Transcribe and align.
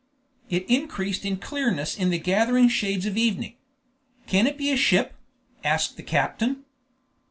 It 0.49 0.67
increased 0.67 1.25
in 1.25 1.37
clearness 1.37 1.95
in 1.95 2.09
the 2.09 2.17
gathering 2.17 2.69
shades 2.69 3.05
of 3.05 3.17
evening. 3.17 3.57
"Can 4.25 4.47
it 4.47 4.57
be 4.57 4.71
a 4.71 4.75
ship?" 4.75 5.13
asked 5.63 5.95
the 5.95 6.01
captain. 6.01 6.65